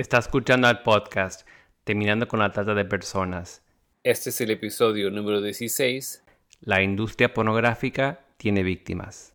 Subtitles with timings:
[0.00, 1.46] Está escuchando al podcast
[1.84, 3.62] Terminando con la Trata de Personas.
[4.02, 6.24] Este es el episodio número 16.
[6.62, 9.34] La industria pornográfica tiene víctimas.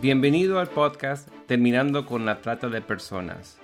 [0.00, 3.58] Bienvenido al podcast Terminando con la Trata de Personas.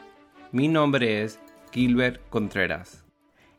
[0.53, 1.41] Mi nombre es
[1.73, 3.05] Gilbert Contreras.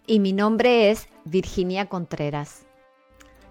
[0.06, 2.67] Y mi nombre es Virginia Contreras.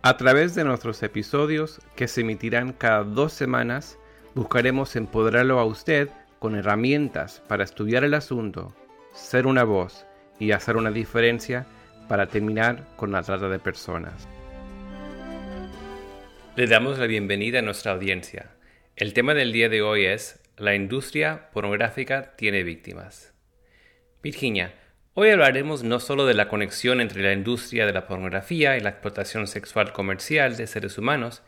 [0.07, 3.99] A través de nuestros episodios, que se emitirán cada dos semanas,
[4.37, 8.73] buscaremos empoderarlo a usted con herramientas para estudiar el asunto,
[9.13, 10.07] ser una voz
[10.39, 11.67] y hacer una diferencia
[12.09, 14.29] para terminar con la trata de personas.
[16.55, 18.53] Le damos la bienvenida a nuestra audiencia.
[18.95, 23.35] El tema del día de hoy es La industria pornográfica tiene víctimas.
[24.23, 24.73] Virginia,
[25.19, 28.91] Hoy hablaremos no solo de la conexión entre la industria de la pornografía y la
[28.91, 31.43] explotación sexual comercial de seres humanos,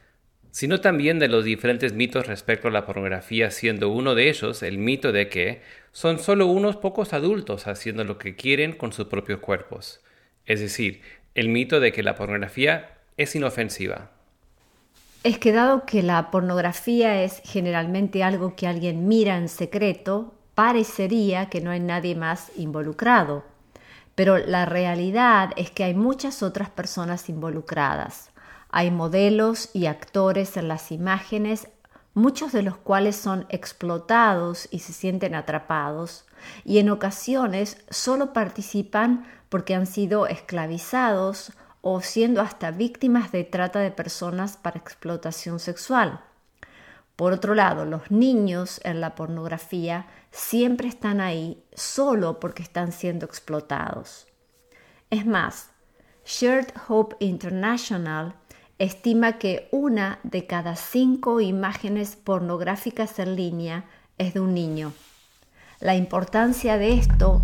[0.50, 4.78] sino también de los diferentes mitos respecto a la pornografía, siendo uno de ellos el
[4.78, 5.60] mito de que
[5.92, 10.00] son solo unos pocos adultos haciendo lo que quieren con sus propios cuerpos,
[10.46, 11.02] es decir,
[11.34, 14.12] el mito de que la pornografía es inofensiva.
[15.24, 21.50] Es que dado que la pornografía es generalmente algo que alguien mira en secreto, parecería
[21.50, 23.57] que no hay nadie más involucrado
[24.18, 28.30] pero la realidad es que hay muchas otras personas involucradas.
[28.68, 31.68] Hay modelos y actores en las imágenes,
[32.14, 36.26] muchos de los cuales son explotados y se sienten atrapados,
[36.64, 43.78] y en ocasiones solo participan porque han sido esclavizados o siendo hasta víctimas de trata
[43.78, 46.24] de personas para explotación sexual.
[47.18, 53.26] Por otro lado, los niños en la pornografía siempre están ahí solo porque están siendo
[53.26, 54.28] explotados.
[55.10, 55.72] Es más,
[56.24, 58.36] Shared Hope International
[58.78, 64.92] estima que una de cada cinco imágenes pornográficas en línea es de un niño.
[65.80, 67.42] La importancia de esto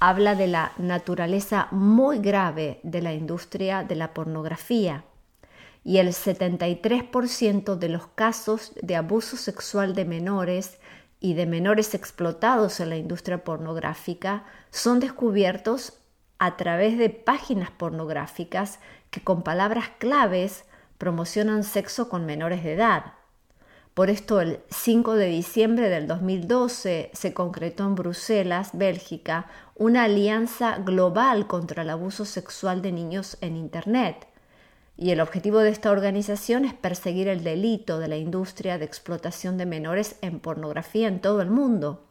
[0.00, 5.04] habla de la naturaleza muy grave de la industria de la pornografía
[5.84, 10.78] y el 73% de los casos de abuso sexual de menores
[11.20, 15.94] y de menores explotados en la industria pornográfica son descubiertos
[16.38, 20.64] a través de páginas pornográficas que con palabras claves
[20.98, 23.14] promocionan sexo con menores de edad.
[23.94, 30.78] Por esto el 5 de diciembre del 2012 se concretó en Bruselas, Bélgica, una alianza
[30.78, 34.31] global contra el abuso sexual de niños en Internet
[34.96, 39.56] y el objetivo de esta organización es perseguir el delito de la industria de explotación
[39.56, 42.04] de menores en pornografía en todo el mundo,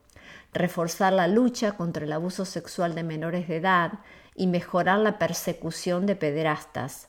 [0.54, 4.00] reforzar la lucha contra el abuso sexual de menores de edad
[4.36, 7.08] y mejorar la persecución de pederastas.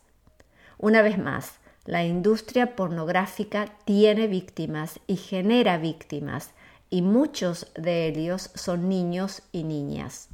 [0.78, 6.50] Una vez más, la industria pornográfica tiene víctimas y genera víctimas,
[6.90, 10.31] y muchos de ellos son niños y niñas.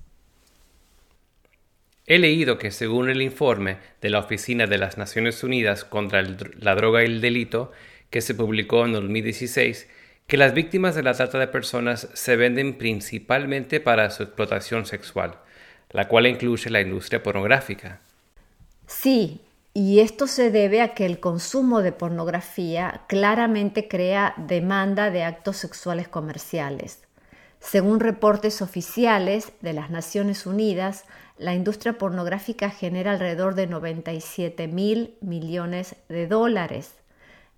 [2.11, 6.75] He leído que según el informe de la Oficina de las Naciones Unidas contra la
[6.75, 7.71] Droga y el Delito,
[8.09, 9.87] que se publicó en 2016,
[10.27, 15.35] que las víctimas de la trata de personas se venden principalmente para su explotación sexual,
[15.91, 18.01] la cual incluye la industria pornográfica.
[18.87, 19.43] Sí,
[19.75, 25.59] y esto se debe a que el consumo de pornografía claramente crea demanda de actos
[25.59, 27.08] sexuales comerciales.
[27.61, 31.05] Según reportes oficiales de las Naciones Unidas,
[31.37, 36.95] la industria pornográfica genera alrededor de 97 mil millones de dólares.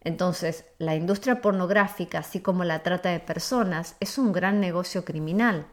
[0.03, 5.67] Entonces, la industria pornográfica, así como la trata de personas, es un gran negocio criminal.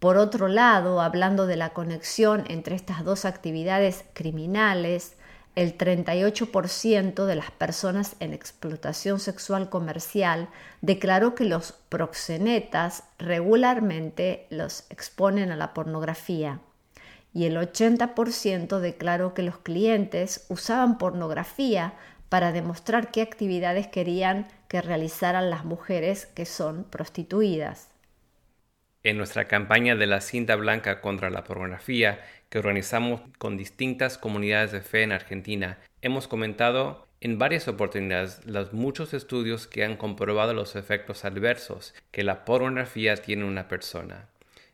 [0.00, 5.16] Por otro lado, hablando de la conexión entre estas dos actividades criminales,
[5.54, 10.48] el 38% de las personas en explotación sexual comercial
[10.80, 16.60] declaró que los proxenetas regularmente los exponen a la pornografía
[17.34, 21.94] y el 80% declaró que los clientes usaban pornografía
[22.28, 27.90] para demostrar qué actividades querían que realizaran las mujeres que son prostituidas.
[29.02, 32.20] En nuestra campaña de la cinta blanca contra la pornografía
[32.52, 38.74] que organizamos con distintas comunidades de fe en Argentina, hemos comentado en varias oportunidades los
[38.74, 44.28] muchos estudios que han comprobado los efectos adversos que la pornografía tiene en una persona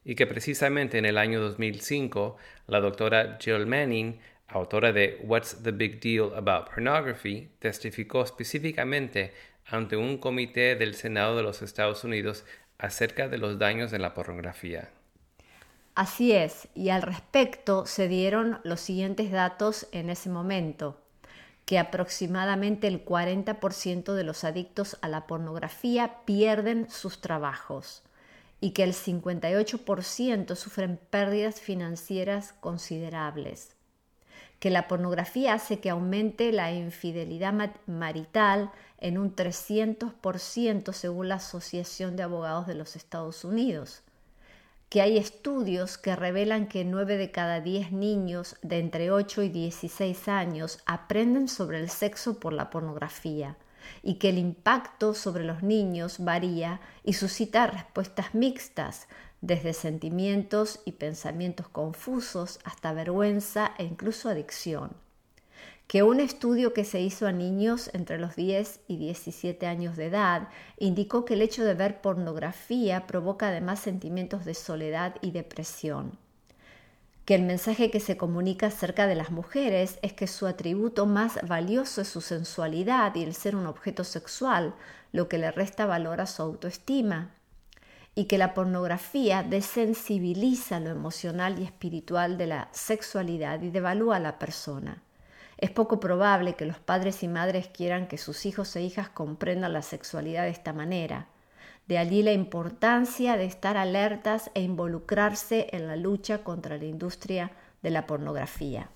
[0.04, 2.36] y que precisamente en el año 2005
[2.66, 9.34] la doctora Jill Manning, autora de What's the Big Deal About Pornography, testificó específicamente
[9.66, 12.44] ante un comité del Senado de los Estados Unidos
[12.76, 14.90] acerca de los daños de la pornografía.
[15.98, 20.96] Así es, y al respecto se dieron los siguientes datos en ese momento.
[21.64, 28.04] que aproximadamente el 40% de los adictos a la pornografía pierden sus trabajos
[28.60, 33.74] y que el 58% sufren pérdidas financieras considerables,
[34.60, 42.14] que la pornografía hace que aumente la infidelidad marital en un 300% según la Asociación
[42.14, 44.04] de Abogados de los Estados Unidos,
[44.88, 49.48] que hay estudios que revelan que 9 de cada 10 niños de entre 8 y
[49.50, 53.56] 16 años aprenden sobre el sexo por la pornografía
[54.02, 59.08] y que el impacto sobre los niños varía y suscita respuestas mixtas,
[59.40, 65.07] desde sentimientos y pensamientos confusos hasta vergüenza e incluso adicción.
[65.88, 70.06] Que un estudio que se hizo a niños entre los 10 y 17 años de
[70.06, 76.16] edad indicó que el hecho de ver pornografía provoca además sentimientos de soledad y depresión
[77.28, 81.38] que el mensaje que se comunica acerca de las mujeres es que su atributo más
[81.46, 84.74] valioso es su sensualidad y el ser un objeto sexual,
[85.12, 87.34] lo que le resta valor a su autoestima,
[88.14, 94.20] y que la pornografía desensibiliza lo emocional y espiritual de la sexualidad y devalúa a
[94.20, 95.02] la persona.
[95.58, 99.72] Es poco probable que los padres y madres quieran que sus hijos e hijas comprendan
[99.72, 101.26] la sexualidad de esta manera.
[101.88, 107.50] De allí la importancia de estar alertas e involucrarse en la lucha contra la industria
[107.82, 108.88] de la pornografía.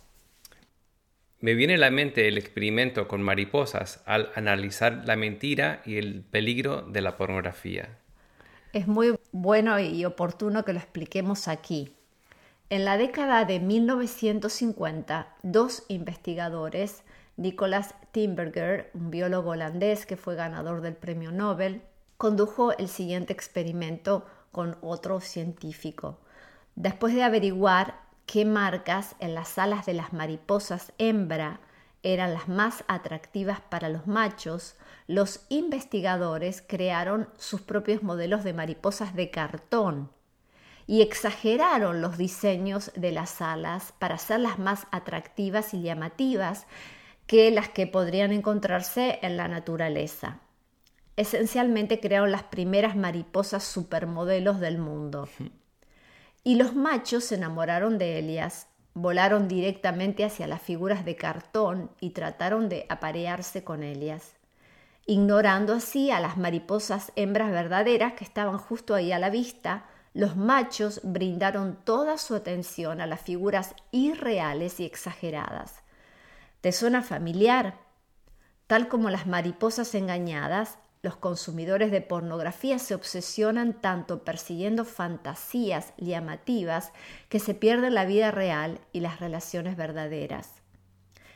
[1.41, 6.23] Me viene a la mente el experimento con mariposas al analizar la mentira y el
[6.23, 7.99] peligro de la pornografía.
[8.73, 11.97] Es muy bueno y oportuno que lo expliquemos aquí.
[12.73, 17.03] En la década de 1950, dos investigadores,
[17.37, 21.83] Nicholas Timberger, un biólogo holandés que fue ganador del premio Nobel,
[22.17, 26.19] condujo el siguiente experimento con otro científico.
[26.75, 31.61] Después de averiguar qué marcas en las alas de las mariposas hembra
[32.03, 34.77] eran las más atractivas para los machos,
[35.07, 40.09] los investigadores crearon sus propios modelos de mariposas de cartón
[40.93, 46.67] y exageraron los diseños de las alas para hacerlas más atractivas y llamativas
[47.27, 50.41] que las que podrían encontrarse en la naturaleza
[51.17, 55.29] esencialmente crearon las primeras mariposas supermodelos del mundo.
[56.45, 62.11] Y los machos se enamoraron de ellas, volaron directamente hacia las figuras de cartón y
[62.11, 64.35] trataron de aparearse con ellas,
[65.07, 69.87] ignorando así a las mariposas hembras verdaderas que estaban justo ahí a la vista.
[70.15, 75.83] Los machos brindaron toda su atención a las figuras irreales y exageradas.
[76.61, 77.79] ¿Te suena familiar?
[78.67, 86.93] Tal como las mariposas engañadas, los consumidores de pornografía se obsesionan tanto persiguiendo fantasías llamativas
[87.29, 90.63] que se pierden la vida real y las relaciones verdaderas.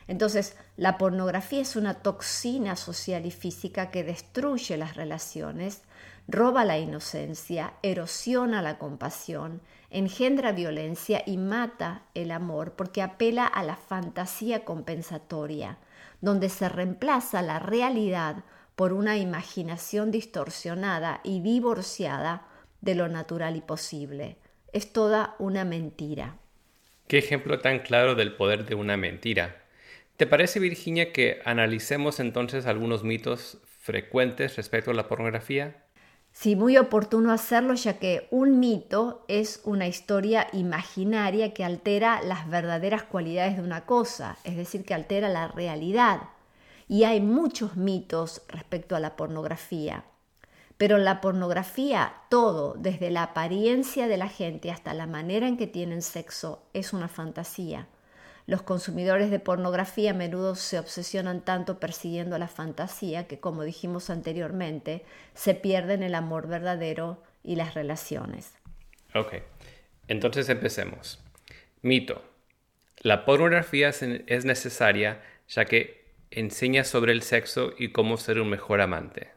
[0.06, 5.82] Entonces, la pornografía es una toxina social y física que destruye las relaciones,
[6.28, 13.62] roba la inocencia, erosiona la compasión, engendra violencia y mata el amor porque apela a
[13.62, 15.78] la fantasía compensatoria,
[16.20, 18.44] donde se reemplaza la realidad
[18.74, 22.46] por una imaginación distorsionada y divorciada
[22.80, 24.36] de lo natural y posible.
[24.72, 26.36] Es toda una mentira.
[27.08, 29.62] Qué ejemplo tan claro del poder de una mentira.
[30.16, 35.85] ¿Te parece, Virginia, que analicemos entonces algunos mitos frecuentes respecto a la pornografía?
[36.38, 42.46] Sí, muy oportuno hacerlo ya que un mito es una historia imaginaria que altera las
[42.50, 46.24] verdaderas cualidades de una cosa, es decir, que altera la realidad
[46.88, 50.04] y hay muchos mitos respecto a la pornografía.
[50.76, 55.66] Pero la pornografía, todo, desde la apariencia de la gente hasta la manera en que
[55.66, 57.88] tienen sexo, es una fantasía.
[58.46, 64.08] Los consumidores de pornografía a menudo se obsesionan tanto persiguiendo la fantasía que, como dijimos
[64.08, 68.52] anteriormente, se pierden el amor verdadero y las relaciones.
[69.16, 69.34] Ok,
[70.06, 71.20] entonces empecemos.
[71.82, 72.22] Mito.
[73.00, 78.80] La pornografía es necesaria ya que enseña sobre el sexo y cómo ser un mejor
[78.80, 79.30] amante.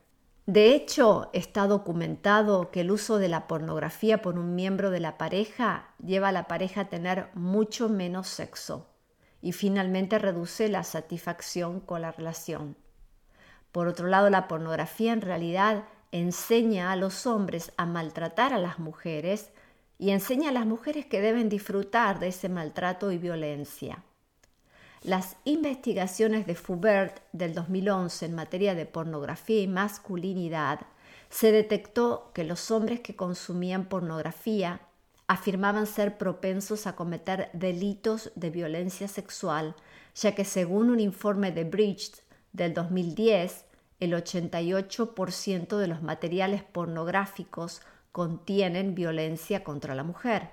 [0.45, 5.17] De hecho, está documentado que el uso de la pornografía por un miembro de la
[5.17, 8.87] pareja lleva a la pareja a tener mucho menos sexo
[9.41, 12.75] y finalmente reduce la satisfacción con la relación.
[13.71, 18.79] Por otro lado, la pornografía en realidad enseña a los hombres a maltratar a las
[18.79, 19.51] mujeres
[19.97, 24.03] y enseña a las mujeres que deben disfrutar de ese maltrato y violencia.
[25.01, 30.81] Las investigaciones de Fubert del 2011 en materia de pornografía y masculinidad
[31.29, 34.81] se detectó que los hombres que consumían pornografía
[35.29, 39.75] afirmaban ser propensos a cometer delitos de violencia sexual
[40.15, 42.11] ya que según un informe de Bridge
[42.51, 43.65] del 2010,
[43.99, 47.81] el 88% de los materiales pornográficos
[48.11, 50.49] contienen violencia contra la mujer.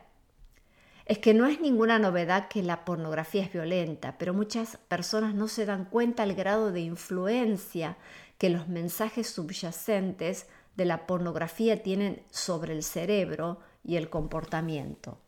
[1.05, 5.47] Es que no es ninguna novedad que la pornografía es violenta, pero muchas personas no
[5.47, 7.97] se dan cuenta del grado de influencia
[8.39, 15.21] que los mensajes subyacentes de la pornografía tienen sobre el cerebro y el comportamiento.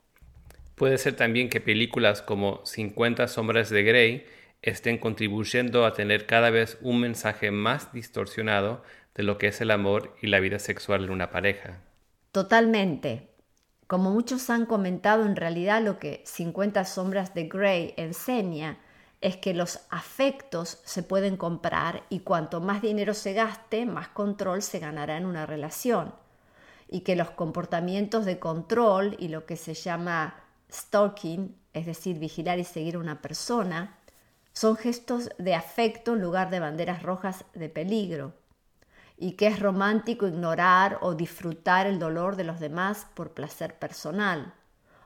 [0.74, 4.26] Puede ser también que películas como 50 sombras de Grey
[4.62, 8.82] estén contribuyendo a tener cada vez un mensaje más distorsionado
[9.14, 11.80] de lo que es el amor y la vida sexual en una pareja.
[12.32, 13.30] Totalmente.
[13.86, 18.78] Como muchos han comentado, en realidad lo que 50 sombras de Grey enseña
[19.20, 24.62] es que los afectos se pueden comprar y cuanto más dinero se gaste, más control
[24.62, 26.12] se ganará en una relación.
[26.88, 30.34] Y que los comportamientos de control y lo que se llama
[30.72, 33.98] stalking, es decir, vigilar y seguir a una persona,
[34.52, 38.34] son gestos de afecto en lugar de banderas rojas de peligro,
[39.16, 44.54] y que es romántico ignorar o disfrutar el dolor de los demás por placer personal,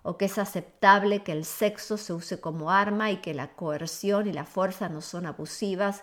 [0.03, 4.27] o que es aceptable que el sexo se use como arma y que la coerción
[4.27, 6.03] y la fuerza no son abusivas,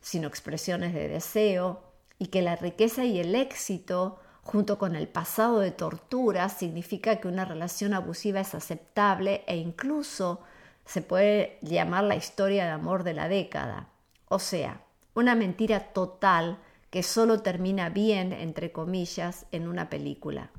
[0.00, 1.82] sino expresiones de deseo,
[2.18, 4.18] y que la riqueza y el éxito,
[4.50, 10.40] junto con el pasado de tortura, significa que una relación abusiva es aceptable e incluso
[10.84, 13.86] se puede llamar la historia de amor de la década.
[14.26, 14.80] O sea,
[15.14, 16.58] una mentira total
[16.90, 20.50] que solo termina bien, entre comillas, en una película.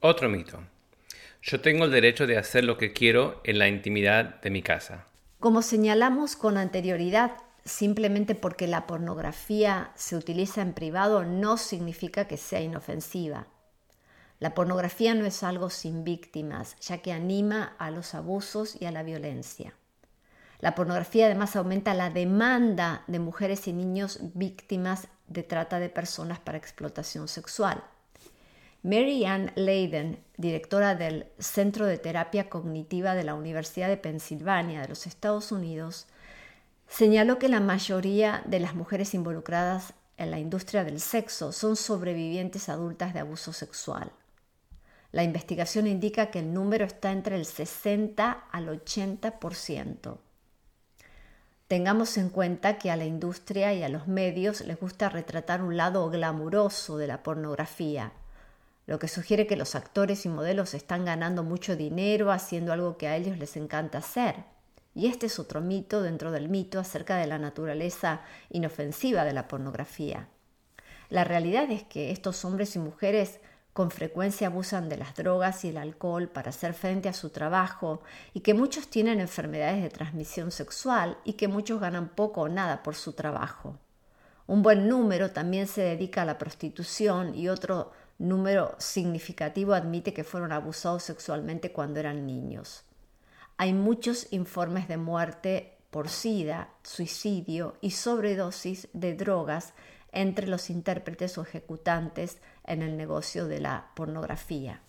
[0.00, 0.58] Otro mito.
[1.42, 5.06] Yo tengo el derecho de hacer lo que quiero en la intimidad de mi casa.
[5.38, 12.36] Como señalamos con anterioridad, simplemente porque la pornografía se utiliza en privado no significa que
[12.36, 13.48] sea inofensiva.
[14.38, 18.92] La pornografía no es algo sin víctimas, ya que anima a los abusos y a
[18.92, 19.74] la violencia.
[20.60, 26.38] La pornografía además aumenta la demanda de mujeres y niños víctimas de trata de personas
[26.38, 27.82] para explotación sexual.
[28.82, 34.88] Mary Ann Leiden, directora del Centro de Terapia Cognitiva de la Universidad de Pensilvania de
[34.88, 36.06] los Estados Unidos,
[36.88, 42.68] señaló que la mayoría de las mujeres involucradas en la industria del sexo son sobrevivientes
[42.68, 44.12] adultas de abuso sexual.
[45.12, 50.18] La investigación indica que el número está entre el 60 al 80%.
[51.68, 55.76] Tengamos en cuenta que a la industria y a los medios les gusta retratar un
[55.76, 58.12] lado glamuroso de la pornografía,
[58.86, 63.08] lo que sugiere que los actores y modelos están ganando mucho dinero haciendo algo que
[63.08, 64.44] a ellos les encanta hacer.
[64.96, 69.46] Y este es otro mito dentro del mito acerca de la naturaleza inofensiva de la
[69.46, 70.26] pornografía.
[71.10, 73.40] La realidad es que estos hombres y mujeres
[73.74, 78.00] con frecuencia abusan de las drogas y el alcohol para hacer frente a su trabajo
[78.32, 82.82] y que muchos tienen enfermedades de transmisión sexual y que muchos ganan poco o nada
[82.82, 83.78] por su trabajo.
[84.46, 90.24] Un buen número también se dedica a la prostitución y otro número significativo admite que
[90.24, 92.86] fueron abusados sexualmente cuando eran niños.
[93.58, 99.72] Hay muchos informes de muerte por sida, suicidio y sobredosis de drogas
[100.12, 104.82] entre los intérpretes o ejecutantes en el negocio de la pornografía.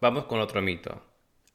[0.00, 1.02] Vamos con otro mito.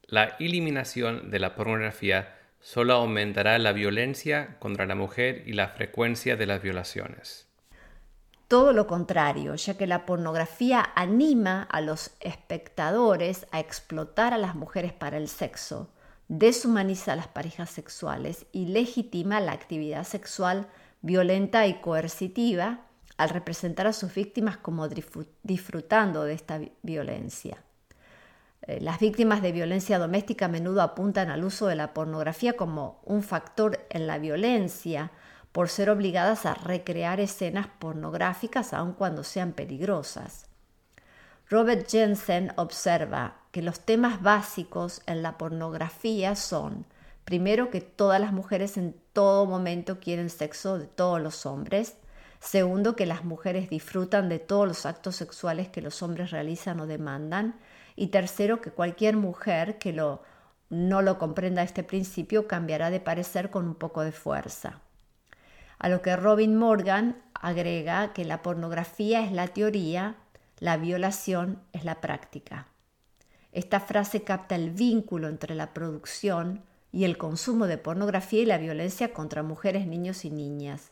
[0.07, 6.35] La eliminación de la pornografía solo aumentará la violencia contra la mujer y la frecuencia
[6.35, 7.50] de las violaciones.
[8.51, 14.55] Todo lo contrario, ya que la pornografía anima a los espectadores a explotar a las
[14.55, 15.89] mujeres para el sexo,
[16.27, 20.67] deshumaniza a las parejas sexuales y legitima la actividad sexual
[21.01, 22.81] violenta y coercitiva
[23.15, 24.89] al representar a sus víctimas como
[25.43, 27.63] disfrutando de esta violencia.
[28.63, 32.99] Eh, las víctimas de violencia doméstica a menudo apuntan al uso de la pornografía como
[33.05, 35.09] un factor en la violencia
[35.51, 40.47] por ser obligadas a recrear escenas pornográficas aun cuando sean peligrosas.
[41.49, 46.85] Robert Jensen observa que los temas básicos en la pornografía son
[47.25, 51.95] Primero, que todas las mujeres en todo momento quieren sexo de todos los hombres.
[52.39, 56.87] Segundo, que las mujeres disfrutan de todos los actos sexuales que los hombres realizan o
[56.87, 57.55] demandan.
[57.95, 63.67] Y tercero, que cualquier mujer que no lo comprenda este principio cambiará de parecer con
[63.67, 64.81] un poco de fuerza.
[65.81, 70.15] A lo que Robin Morgan agrega que la pornografía es la teoría,
[70.59, 72.67] la violación es la práctica.
[73.51, 76.61] Esta frase capta el vínculo entre la producción,
[76.91, 80.91] y el consumo de pornografía y la violencia contra mujeres, niños y niñas.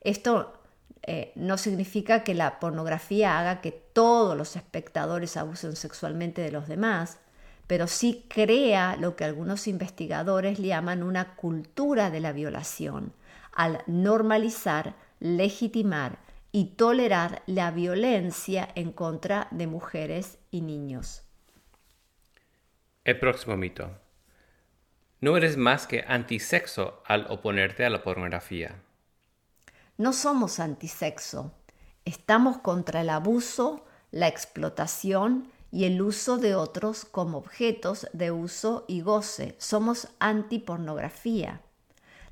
[0.00, 0.54] Esto
[1.02, 6.66] eh, no significa que la pornografía haga que todos los espectadores abusen sexualmente de los
[6.66, 7.18] demás,
[7.66, 13.12] pero sí crea lo que algunos investigadores llaman una cultura de la violación,
[13.60, 16.18] al normalizar, legitimar
[16.50, 21.24] y tolerar la violencia en contra de mujeres y niños.
[23.04, 23.90] El próximo mito.
[25.20, 28.76] No eres más que antisexo al oponerte a la pornografía.
[29.98, 31.52] No somos antisexo.
[32.06, 38.86] Estamos contra el abuso, la explotación y el uso de otros como objetos de uso
[38.88, 39.54] y goce.
[39.58, 41.60] Somos antipornografía.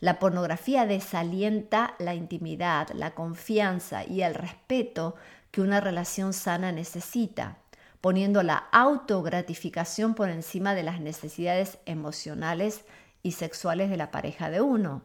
[0.01, 5.17] La pornografía desalienta la intimidad, la confianza y el respeto
[5.51, 7.59] que una relación sana necesita,
[8.01, 12.85] poniendo la autogratificación por encima de las necesidades emocionales
[13.25, 15.03] y sexuales de la pareja de uno.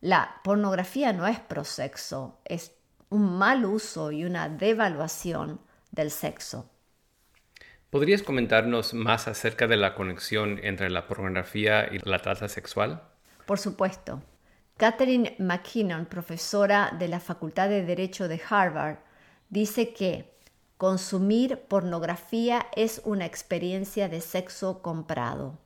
[0.00, 2.72] La pornografía no es prosexo, es
[3.08, 5.60] un mal uso y una devaluación
[5.90, 6.70] del sexo.
[7.90, 13.09] ¿Podrías comentarnos más acerca de la conexión entre la pornografía y la trata sexual?
[13.50, 14.22] Por supuesto.
[14.76, 18.98] Catherine McKinnon, profesora de la Facultad de Derecho de Harvard,
[19.48, 20.32] dice que
[20.76, 25.58] consumir pornografía es una experiencia de sexo comprado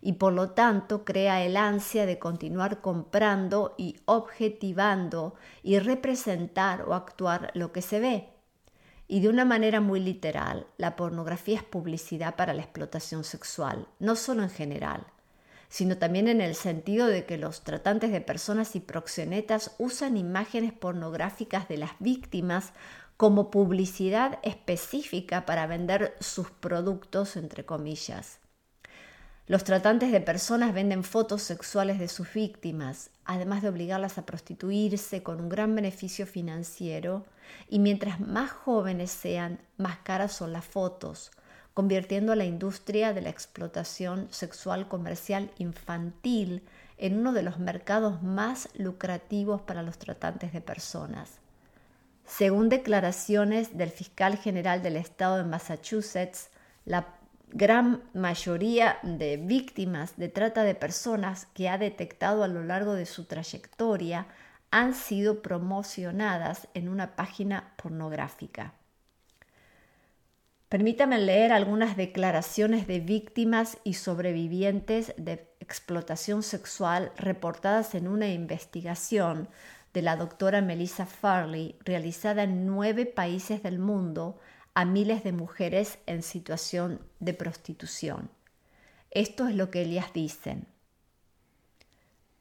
[0.00, 5.34] y por lo tanto crea el ansia de continuar comprando y objetivando
[5.64, 8.28] y representar o actuar lo que se ve.
[9.08, 14.14] Y de una manera muy literal, la pornografía es publicidad para la explotación sexual, no
[14.14, 15.04] solo en general,
[15.72, 20.74] sino también en el sentido de que los tratantes de personas y proxenetas usan imágenes
[20.74, 22.74] pornográficas de las víctimas
[23.16, 28.38] como publicidad específica para vender sus productos, entre comillas.
[29.46, 35.22] Los tratantes de personas venden fotos sexuales de sus víctimas, además de obligarlas a prostituirse
[35.22, 37.24] con un gran beneficio financiero,
[37.70, 41.30] y mientras más jóvenes sean, más caras son las fotos,
[41.74, 46.62] convirtiendo a la industria de la explotación sexual comercial infantil
[46.98, 51.40] en uno de los mercados más lucrativos para los tratantes de personas.
[52.26, 56.50] Según declaraciones del fiscal general del estado de Massachusetts,
[56.84, 57.06] la
[57.48, 63.06] gran mayoría de víctimas de trata de personas que ha detectado a lo largo de
[63.06, 64.26] su trayectoria
[64.70, 68.72] han sido promocionadas en una página pornográfica.
[70.72, 79.50] Permítame leer algunas declaraciones de víctimas y sobrevivientes de explotación sexual reportadas en una investigación
[79.92, 84.40] de la doctora Melissa Farley realizada en nueve países del mundo
[84.72, 88.30] a miles de mujeres en situación de prostitución.
[89.10, 90.66] Esto es lo que ellas dicen.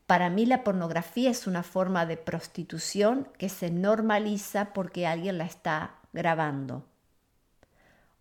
[0.05, 5.43] Para mí la pornografía es una forma de prostitución que se normaliza porque alguien la
[5.43, 6.85] está grabando.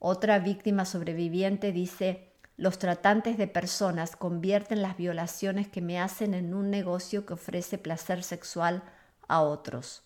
[0.03, 6.55] Otra víctima sobreviviente dice, los tratantes de personas convierten las violaciones que me hacen en
[6.55, 8.83] un negocio que ofrece placer sexual
[9.29, 10.03] a otros.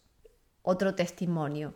[0.63, 1.75] Otro testimonio.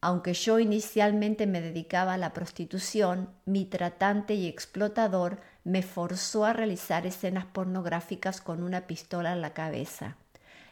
[0.00, 6.54] Aunque yo inicialmente me dedicaba a la prostitución, mi tratante y explotador me forzó a
[6.54, 10.16] realizar escenas pornográficas con una pistola en la cabeza.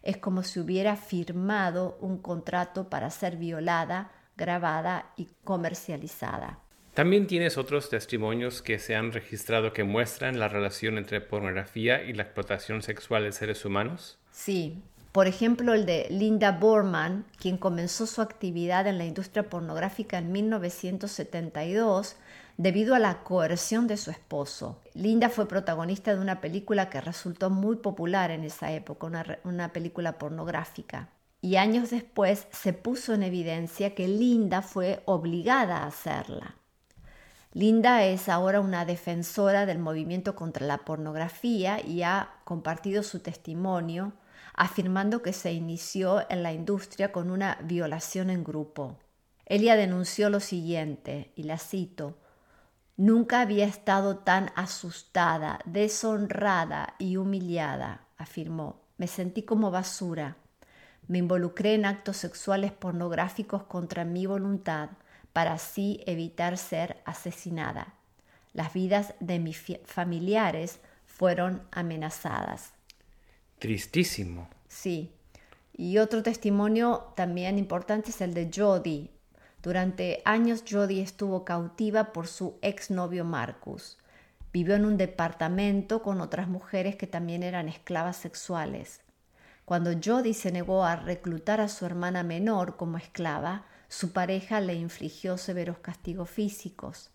[0.03, 6.61] Es como si hubiera firmado un contrato para ser violada, grabada y comercializada.
[6.99, 12.13] También tienes otros testimonios que se han registrado que muestran la relación entre pornografía y
[12.13, 14.19] la explotación sexual de seres humanos.
[14.33, 14.83] Sí,
[15.13, 20.33] por ejemplo el de Linda Borman, quien comenzó su actividad en la industria pornográfica en
[20.33, 22.17] 1972
[22.57, 24.81] debido a la coerción de su esposo.
[24.95, 29.73] Linda fue protagonista de una película que resultó muy popular en esa época, una, una
[29.73, 31.11] película pornográfica.
[31.43, 36.57] Y años después se puso en evidencia que Linda fue obligada a hacerla.
[37.59, 44.13] Linda es ahora una defensora del movimiento contra la pornografía y ha compartido su testimonio
[44.55, 48.97] afirmando que se inició en la industria con una violación en grupo.
[49.45, 52.17] Ella denunció lo siguiente, y la cito,
[52.97, 58.83] Nunca había estado tan asustada, deshonrada y humillada, afirmó.
[58.99, 60.37] Me sentí como basura.
[61.09, 64.91] Me involucré en actos sexuales pornográficos contra mi voluntad
[65.39, 67.95] para así evitar ser asesinada.
[68.55, 72.73] Las vidas de mis familiares fueron amenazadas.
[73.61, 74.49] Tristísimo.
[74.67, 75.13] Sí.
[75.73, 79.13] Y otro testimonio también importante es el de Jody.
[79.63, 83.97] Durante años Jody estuvo cautiva por su exnovio Marcus.
[84.53, 89.03] Vivió en un departamento con otras mujeres que también eran esclavas sexuales.
[89.65, 94.75] Cuando Jody se negó a reclutar a su hermana menor como esclava, su pareja le
[94.75, 97.11] infligió severos castigos físicos.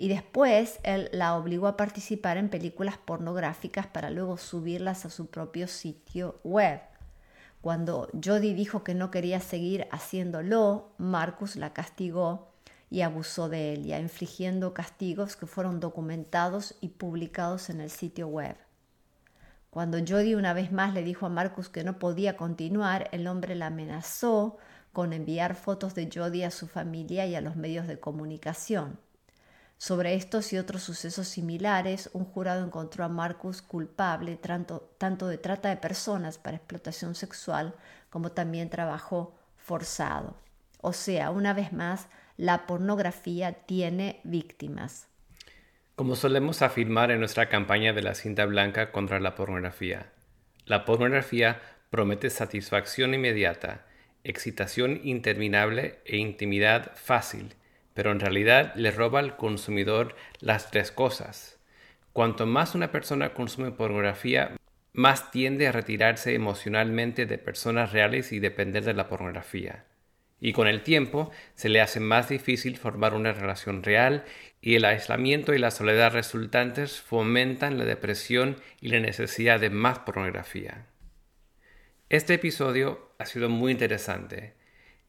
[0.00, 5.26] y después él la obligó a participar en películas pornográficas para luego subirlas a su
[5.26, 6.80] propio sitio web.
[7.60, 12.52] Cuando Jody dijo que no quería seguir haciéndolo, Marcus la castigó
[12.90, 18.56] y abusó de ella, infligiendo castigos que fueron documentados y publicados en el sitio web.
[19.70, 23.54] Cuando Jody una vez más le dijo a Marcus que no podía continuar, el hombre
[23.54, 24.56] la amenazó
[24.92, 28.98] con enviar fotos de Jody a su familia y a los medios de comunicación.
[29.76, 35.38] Sobre estos y otros sucesos similares, un jurado encontró a Marcus culpable tanto, tanto de
[35.38, 37.74] trata de personas para explotación sexual
[38.10, 40.36] como también trabajo forzado.
[40.80, 45.06] O sea, una vez más, la pornografía tiene víctimas.
[45.94, 50.12] Como solemos afirmar en nuestra campaña de la cinta blanca contra la pornografía,
[50.64, 53.86] la pornografía promete satisfacción inmediata,
[54.30, 57.54] excitación interminable e intimidad fácil,
[57.94, 61.58] pero en realidad le roba al consumidor las tres cosas.
[62.12, 64.56] Cuanto más una persona consume pornografía,
[64.92, 69.84] más tiende a retirarse emocionalmente de personas reales y depender de la pornografía
[70.40, 74.24] y con el tiempo se le hace más difícil formar una relación real
[74.60, 80.00] y el aislamiento y la soledad resultantes fomentan la depresión y la necesidad de más
[80.00, 80.86] pornografía.
[82.08, 84.54] Este episodio ha sido muy interesante.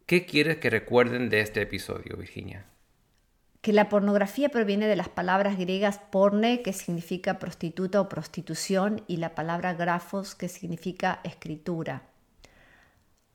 [0.08, 2.65] ¿Qué quieres que recuerden de este episodio, Virginia?
[3.62, 9.17] Que la pornografía proviene de las palabras griegas porne, que significa prostituta o prostitución, y
[9.17, 12.02] la palabra grafos, que significa escritura.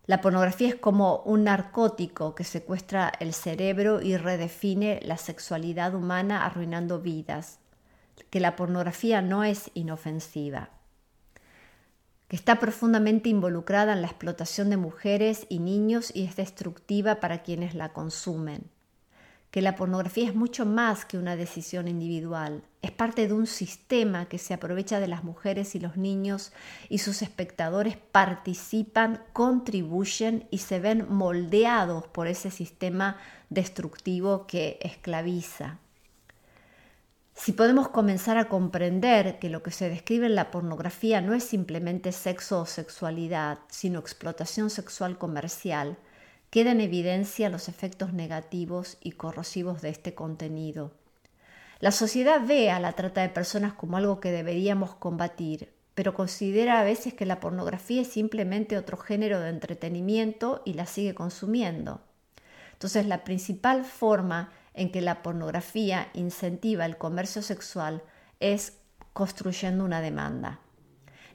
[0.06, 6.44] La pornografía es como un narcótico que secuestra el cerebro y redefine la sexualidad humana
[6.44, 7.60] arruinando vidas.
[8.28, 10.70] Que la pornografía no es inofensiva.
[12.28, 17.42] Que está profundamente involucrada en la explotación de mujeres y niños y es destructiva para
[17.42, 18.70] quienes la consumen
[19.54, 24.26] que la pornografía es mucho más que una decisión individual, es parte de un sistema
[24.26, 26.52] que se aprovecha de las mujeres y los niños
[26.88, 33.16] y sus espectadores participan, contribuyen y se ven moldeados por ese sistema
[33.48, 35.78] destructivo que esclaviza.
[37.34, 41.42] Si podemos comenzar a comprender que lo que se describe en la pornografía no es
[41.44, 45.98] simplemente sexo o sexualidad, sino explotación sexual comercial,
[46.50, 50.92] queda en evidencia los efectos negativos y corrosivos de este contenido.
[51.80, 56.80] La sociedad ve a la trata de personas como algo que deberíamos combatir, pero considera
[56.80, 62.00] a veces que la pornografía es simplemente otro género de entretenimiento y la sigue consumiendo.
[62.72, 68.02] Entonces, la principal forma en que la pornografía incentiva el comercio sexual
[68.40, 68.74] es
[69.12, 70.60] construyendo una demanda.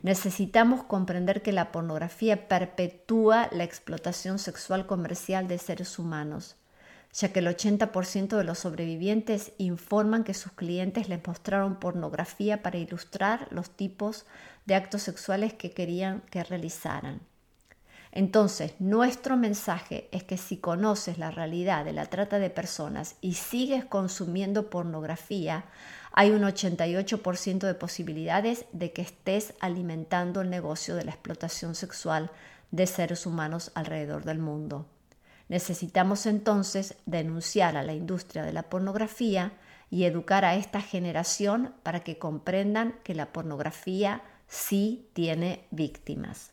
[0.01, 6.55] Necesitamos comprender que la pornografía perpetúa la explotación sexual comercial de seres humanos,
[7.11, 12.77] ya que el 80% de los sobrevivientes informan que sus clientes les mostraron pornografía para
[12.77, 14.25] ilustrar los tipos
[14.65, 17.21] de actos sexuales que querían que realizaran.
[18.11, 23.33] Entonces, nuestro mensaje es que si conoces la realidad de la trata de personas y
[23.35, 25.65] sigues consumiendo pornografía,
[26.11, 32.31] hay un 88% de posibilidades de que estés alimentando el negocio de la explotación sexual
[32.71, 34.87] de seres humanos alrededor del mundo.
[35.47, 39.53] Necesitamos entonces denunciar a la industria de la pornografía
[39.91, 46.51] y educar a esta generación para que comprendan que la pornografía sí tiene víctimas.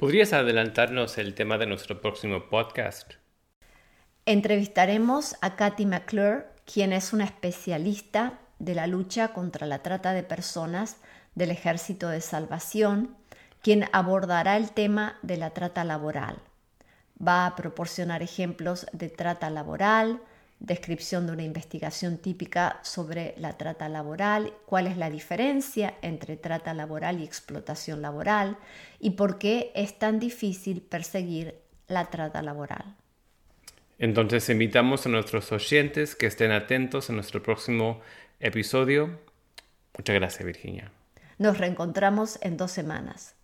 [0.00, 3.16] ¿Podrías adelantarnos el tema de nuestro próximo podcast?
[4.24, 10.22] Entrevistaremos a Kathy McClure, quien es una especialista de la lucha contra la trata de
[10.22, 10.96] personas
[11.34, 13.14] del Ejército de Salvación,
[13.60, 16.38] quien abordará el tema de la trata laboral.
[17.20, 20.22] Va a proporcionar ejemplos de trata laboral,
[20.60, 26.74] descripción de una investigación típica sobre la trata laboral, cuál es la diferencia entre trata
[26.74, 28.58] laboral y explotación laboral
[29.00, 31.56] y por qué es tan difícil perseguir
[31.88, 32.94] la trata laboral.
[33.98, 38.00] Entonces invitamos a nuestros oyentes que estén atentos a nuestro próximo
[38.38, 39.18] episodio.
[39.96, 40.92] Muchas gracias, Virginia.
[41.38, 43.34] Nos reencontramos en dos semanas.